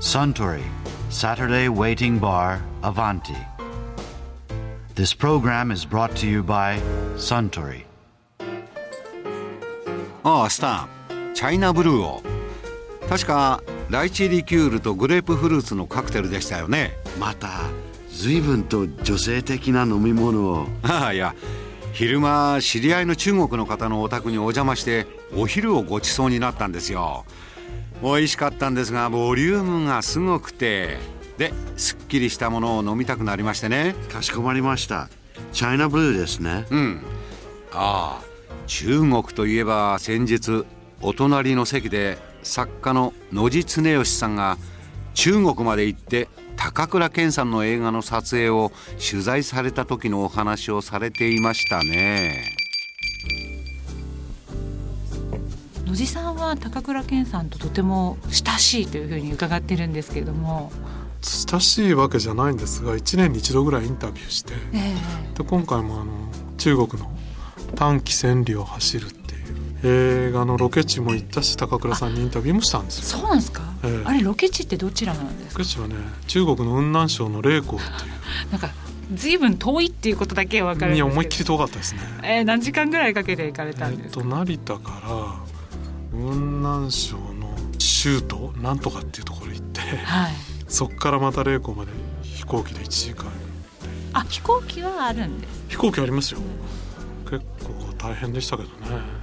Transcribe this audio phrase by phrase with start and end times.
[0.00, 0.62] Suntory
[1.10, 3.36] Saturday Waiting Bar Avanti.
[4.94, 6.80] This program is brought to you by
[7.16, 7.84] Suntory.
[10.22, 12.22] ああスタンチャイナブルーを
[13.10, 17.48] 確かライチリキュールとグレープフルーツのカクテルでしたよねまた
[18.10, 21.34] 随分と女性的な飲み物をああ いや
[21.92, 25.06] 昼間知り合いの中国の方のお宅にお邪魔して
[25.36, 27.26] お昼をごちそうになったんですよ
[28.02, 30.98] 美味しかったんですがボリュームがすごくて
[31.38, 33.94] ですっきりしたものを飲みたくなりましてね。
[34.10, 35.08] かしこまりました。
[35.52, 36.66] チャイナブルーですね。
[36.70, 37.02] うん。
[37.72, 38.30] ああ
[38.66, 40.64] 中国といえば先日
[41.02, 44.58] お隣の席で作家の野地恒義さんが
[45.14, 48.70] 中国まで行って高倉健さんの映画の撮影を
[49.10, 52.59] 取材された時のお話をされていましたね
[56.00, 60.72] 野地さんは高倉健さんととても親しいというふうに伺ってるんですけれども、
[61.20, 64.94] 親しいわけじゃないんですが1年に一度ぐらいインタビューしてえ
[65.36, 66.12] で今回もあの
[66.56, 67.10] 中国の
[67.76, 69.38] 短期千里を走るってい
[70.22, 73.18] う映画のロケ地も行ったし高倉さんにインタビューもしたんでえすよ。
[73.18, 74.02] そうなんですか、ええ。
[74.06, 75.58] あれロケ地ってどちらなんですか？
[75.58, 77.84] ロケ地はね中国の雲南省の霊光って
[78.50, 78.70] なんか
[79.12, 81.12] 随分遠いっていうことだけは分かいういるんですけど。
[81.12, 82.00] や思いっきり遠かったですね。
[82.22, 85.49] えー何時間ぐらいかけて行かれたんですか、と成田から
[86.10, 90.32] 雲南省の州都なんとかっていうところ行ってはい。
[90.68, 93.30] そっからまた霊光まで飛行機で1時間。
[94.12, 95.64] あ飛行機はあるんです。
[95.68, 96.40] 飛行機ありますよ。
[97.28, 99.20] 結構大変でしたけどね。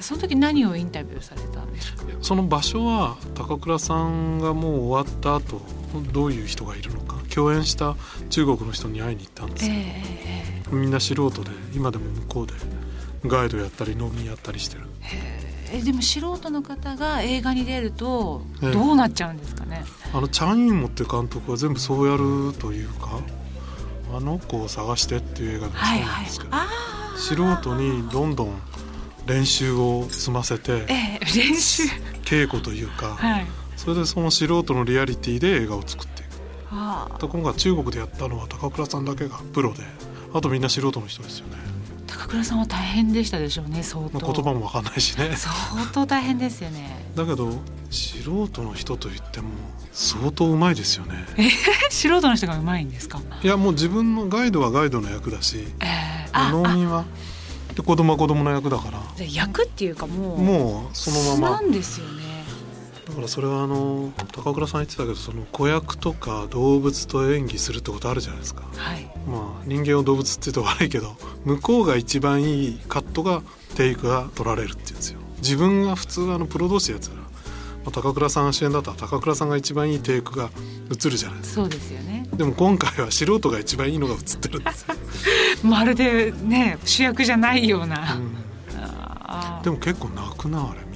[0.00, 2.02] その時何をインタビューされたんですか？
[2.20, 5.62] その場所は高倉さんがもう終わった後
[6.12, 7.96] どういう人がいるのか共演した
[8.28, 10.74] 中国の人に会いに行ったんですよ、えええ。
[10.74, 12.52] みんな素人で今でも向こうで
[13.26, 14.82] ガイドやったり飲みやったりしてる。
[15.02, 18.70] えええでも素人の方が映画に出るとええ。
[18.72, 23.20] どうなっちゃうんですかね、あのチャン・インモって監督は全部そうやるというか
[24.14, 26.68] 「あの子を探して」っていう映画でもそうはいはいなんですけど、あ
[27.16, 28.60] 素人にどんどん
[29.26, 31.84] 練習を積ませてあええ練習。
[32.24, 33.46] 稽古というか、はい。
[33.76, 36.28] それでその素人のリアリティで映画を作っていく。
[36.70, 39.82] あ今回中国でやったのは高倉さんだけがプロで
[40.32, 41.71] あとみんな素人の人ですよね、高
[42.32, 45.34] 倉さんは大変でしたでしょうね相ま当あ、言葉もわかんないしね。
[45.36, 45.54] 相
[45.92, 47.04] 当大変ですよね。
[47.14, 47.50] だけど
[47.90, 49.48] 素人の人といっても
[49.92, 51.26] 相当うまいですよね。
[51.90, 53.20] 素人の人がうまいんですか？
[53.42, 56.28] いやもう自分のガイドはガイドの役だしええ。
[56.32, 56.52] ああ。
[56.52, 57.04] 農民は
[57.74, 59.00] で子供は子供の役だから。
[59.26, 61.58] 役っていうかもうもうそのまま。
[61.58, 62.41] 素なんですよね
[63.06, 68.62] だからそれはあの高倉さん言ってたけどその子役とか動物と演技するってことあるじゃないですか。
[68.76, 69.04] はい。
[69.26, 73.42] まあ人間を動物って言うと悪いけど向こうが一番いいカットが
[73.74, 75.18] テイクが取られるって言うんですよ。
[75.38, 77.22] 自分が普通あのプロ同士でやつら、ま
[77.86, 80.50] あ、高倉さんが主演だったら高倉さんが一番いいテイクが
[80.88, 81.62] 映るじゃないですか。
[81.62, 82.28] そうですよね。
[82.34, 84.94] でも今回は素人が一番いいのが映ってるんですよ、
[85.68, 89.62] まるでね主役じゃないような、うん。
[89.64, 90.91] でも結構泣くなあれ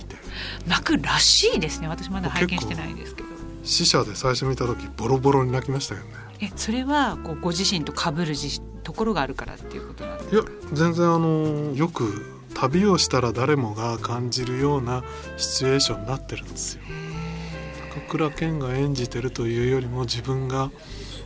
[0.66, 1.88] 泣くらしいですね。
[1.88, 3.28] 私まだ拝見してないですけど。
[3.62, 6.14] 死者で最初見た時ボロボロに泣きましたけどね。
[6.40, 15.02] えそれはこうご自身と被るじところがあるからっていうことなんですいや全然あのよく旅をしたら誰もが感じるような
[15.36, 16.82] シチュエーションになってるんですよ。
[18.08, 20.70] 高倉健が演じてるというよりも自分が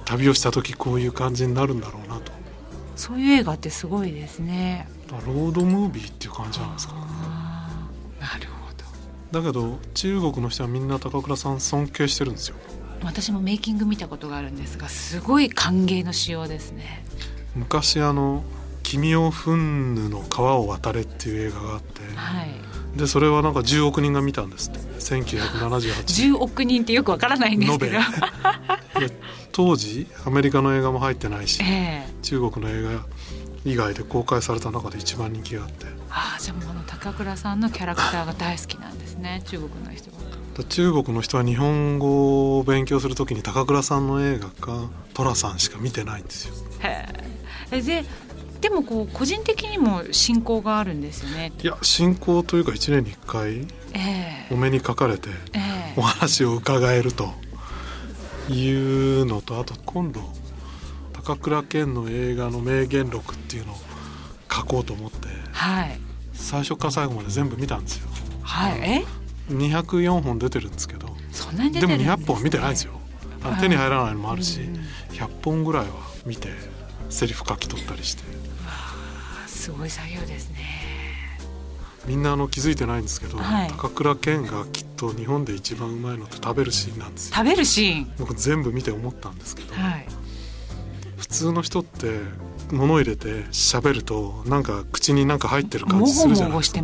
[0.05, 2.33] 旅をした時こういう感じになるんだろうなと。
[2.97, 4.89] そういう映画ってすごいですね。
[5.11, 7.10] ロードムービーっていう感じないですかあーなるほど
[9.33, 12.57] だけど中国の人はみんな高倉さん尊敬してるんですよ。
[13.03, 17.05] 私もメイキング見たことがあるんですがすごい歓迎の仕様ですね。
[17.55, 18.45] 昔あの
[18.83, 22.99] 「君をフンヌの川を渡れ」っていう映画があってはい。
[22.99, 24.81] でそれはなんか10億人が見たんですって。
[24.81, 27.99] 1978年10億人ってよくわからないんですけど。
[29.53, 32.13] 当時アメリカの映画も入ってないしええ。
[32.23, 33.05] 中国の映画
[33.65, 35.87] 以外で公開された中で一番人気があって。
[36.11, 40.17] ああじゃあもうあの高倉さんのキャラクターが大好きなんですね中国の人は。
[40.57, 46.55] で中国の人は日本語を勉強するときに高倉さんの映画か寅さんしか見てないんですよ。
[46.81, 47.07] へ
[47.71, 48.05] えで
[48.61, 51.53] でもこう個人的にも親交があるんですよね。
[51.63, 54.55] いや進行というか1年に1回ええ。
[54.55, 55.95] お目にかかれてええ。
[55.97, 57.33] お話を伺えると
[58.51, 58.71] い
[59.23, 60.21] うのとあと今度
[61.23, 63.77] 高倉健の映画の名言録っていうのを
[64.51, 65.29] 書こうと思って。
[65.53, 66.01] はい。
[66.33, 68.09] 最初から最後まで全部見たんですよ。
[68.43, 68.81] はい。
[68.81, 69.05] え
[69.51, 71.09] ？204本出てるんですけど。
[71.31, 72.93] そんなに出でもてるんです、ね、200本は見てないんですよ。
[73.43, 73.61] あのはい。
[73.61, 74.75] 手に入らないのもあるしうん
[75.15, 75.93] 100本ぐらいは
[76.25, 76.49] 見て
[77.11, 78.23] セリフ書き取ったりして。
[79.47, 80.81] すごい作業ですね。
[82.07, 83.69] みんなあの気づいてないんですけど、はい。
[83.71, 87.37] 高倉健がきっと日本で一番うまいのって食べるシーンなんですよ。
[87.37, 88.13] 食べるシーン。
[88.19, 90.07] 僕全部見て思ったんですけど、はい。
[90.09, 90.20] 普
[91.31, 92.21] 通の人って
[92.71, 96.81] 物入れて喋るとなんか口になんか入ってる感もじするじゃないですか。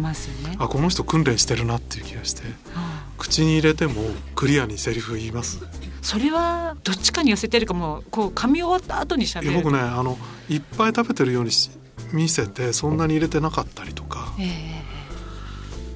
[0.59, 2.43] あこの人訓練してるなっていう気がして。
[2.73, 4.03] は口に入れても
[4.35, 5.57] クリアにセリフ言います？
[5.57, 5.61] い
[6.03, 9.55] それはどっちかに寄せてるかもうこう噛み終わった後に喋る。
[9.55, 10.19] 僕ねあの
[10.49, 11.71] いっぱい食べてるようにし
[12.13, 14.35] 見せてそんなに入れてなかったりとか。
[14.39, 14.45] え
[14.83, 14.87] え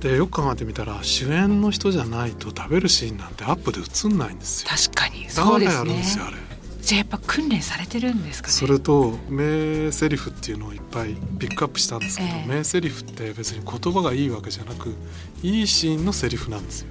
[0.00, 4.70] でよく考えてみたら主演の人じゃないと食べるシーンなんてアップで映んないんですよ。
[4.70, 6.30] 確かにだそうですからやるんですよね。
[6.32, 6.39] あれ
[6.90, 8.52] じゃあやっぱ訓練されてるんですかね？
[8.52, 12.48] それと名セリフっていうのをいっぱいピックアップしたんですけど、ええ。
[12.48, 14.92] 名セリフって別に言葉がいいわけじゃなく
[15.40, 16.88] いいシーンのセリフなんですよ。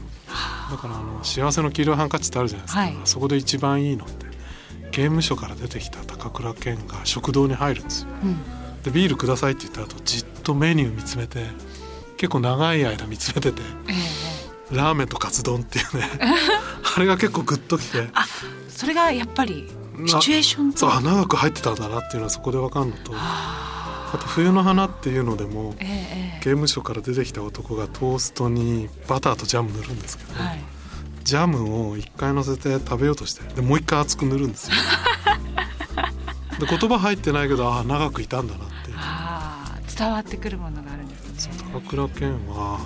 [0.72, 2.98] だからあの幸せの黄色いハンカチってあるじゃないですか、はい。
[3.04, 4.26] そこで一番いいのって
[4.92, 8.10] 刑務所から出てきた高倉健が食堂に入るんですよ。
[8.24, 8.38] うん。
[8.84, 11.44] でビールくださいって言った後じっとメニュー見つめて
[12.16, 13.94] 結構長い間見つめててえ
[14.72, 14.78] え。
[14.78, 16.08] ラーメンとカツ丼っていうね
[16.96, 18.08] あれが結構グッときて。
[18.14, 18.26] あ
[18.70, 20.80] それがやっぱりなシチュエーションと。
[20.80, 23.12] そうあ長く入ってたんだなっていうのはそこで分かるのと。
[23.16, 30.64] ああと「冬の花」っていうのでもえええ刑務所から出てきた男がトーストにバターとジャム塗るんですけど、えはい。
[31.24, 34.76] ジャムを一回乗せて食べようとしてでもう一回熱く塗るんですよ。
[36.60, 41.54] で言葉入ってないけどああ長くいたんだなって伝わってくるものがあるんですね。
[41.74, 42.80] 高倉健は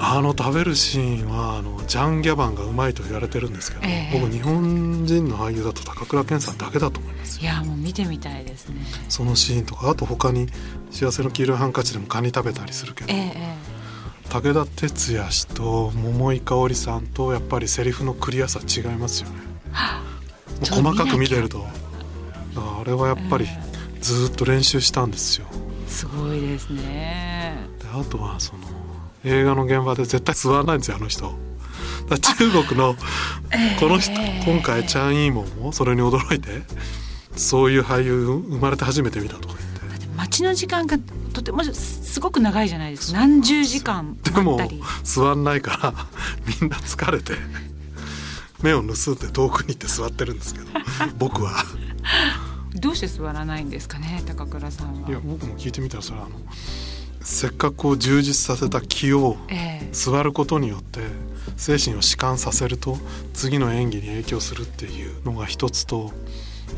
[0.00, 4.20] あの食べるシーンはあのジャン・ギャバンがうまいと言われてるんですけど、ええ。
[4.20, 7.36] 僕日本人の俳優だと高倉健さんだけだと思います。
[7.38, 8.76] よいやもう見てみたいですね。
[9.08, 10.48] そのシーンとかあと他に
[10.90, 13.78] 「幸せの黄色いハンカチ」でもカニ食べたりするけど、えええ
[14.28, 19.36] 武田鉄矢氏と桃井かおりさんとやっぱりセリフのクリアさ違いますよね。
[20.70, 21.66] 細かく見てると
[22.54, 23.46] あれはやっぱり
[24.00, 25.46] ずーっと練習したんですよ。
[25.52, 27.56] えすごいですね。
[27.78, 28.77] であとはその
[29.24, 31.34] 映画の現場で絶対座らないんですよあの人。
[32.08, 32.94] 中国の
[33.78, 36.62] この人ええ今回チャン・イーモンもそれに驚いて
[37.36, 40.06] そういう俳優生まれて初めて見たとか言って。
[40.16, 40.98] 待ちの時間が
[41.32, 43.18] とてもすごく長いじゃないですか。
[43.18, 44.82] 何十時間でも待ったり。
[45.04, 45.94] 座んないから
[46.60, 47.34] みんな疲れて
[48.62, 50.66] 目を盗んで遠くに行って座ってるんですけど
[51.18, 51.64] 僕は。
[52.74, 55.08] どうして座らないんですかね高倉さんは。
[55.08, 56.40] いや僕も聞いてみたらそれはあの
[57.20, 59.88] せっかく充実させた気をええ。
[59.92, 61.00] 座ることによって
[61.56, 62.98] 精神を弛緩させると
[63.34, 66.12] 次の演技に影響するっていうのが一つと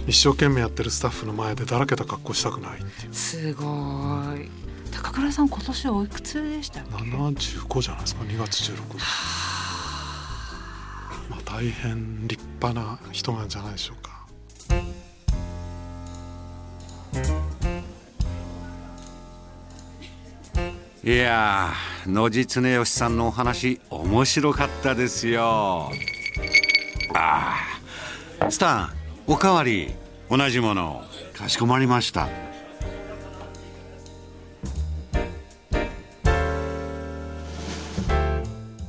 [0.06, 3.14] 一生懸命やってるスタッフの前でだらけた格好したくないっていう。
[3.14, 3.64] すご
[4.36, 4.48] い。
[4.92, 8.98] 高倉さん今年おいくつでしたっけ？75じゃないですか？2月16日
[11.30, 14.19] まあ大変立派な人なんじゃないでしょうか
[21.10, 25.90] いやー野実恒義さんのお話面白かったですよ。
[27.12, 27.56] あ
[28.38, 29.92] あスターおかわり
[30.30, 31.02] 同じもの
[31.34, 32.28] かしこまりました。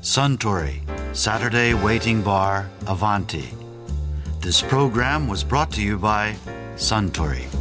[0.04, 3.44] サントリーサタデーウェイティングバーアヴァンティ
[4.42, 6.36] This program was brought to you by
[6.78, 7.61] Suntory.